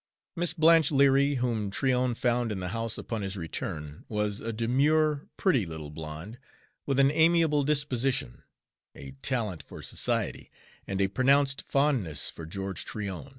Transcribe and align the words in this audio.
Miss 0.35 0.55
Blanche 0.55 0.89
Leary, 0.89 1.35
whom 1.35 1.69
Tryon 1.69 2.15
found 2.15 2.51
in 2.51 2.59
the 2.59 2.69
house 2.69 2.97
upon 2.97 3.21
his 3.21 3.37
return, 3.37 4.03
was 4.09 4.41
a 4.41 4.51
demure, 4.51 5.27
pretty 5.37 5.63
little 5.63 5.91
blonde, 5.91 6.39
with 6.87 6.97
an 6.99 7.11
amiable 7.11 7.63
disposition, 7.63 8.41
a 8.95 9.11
talent 9.21 9.61
for 9.61 9.83
society, 9.83 10.49
and 10.87 10.99
a 11.01 11.07
pronounced 11.07 11.61
fondness 11.61 12.31
for 12.31 12.47
George 12.47 12.83
Tryon. 12.83 13.29